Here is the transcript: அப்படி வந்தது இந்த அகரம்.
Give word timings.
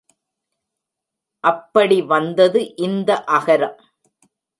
அப்படி 1.43 2.01
வந்தது 2.01 2.75
இந்த 2.77 3.23
அகரம். 3.27 3.77